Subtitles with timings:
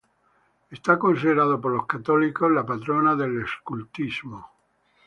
[0.71, 4.49] Es considerada por los católicos, la patrona del Escultismo.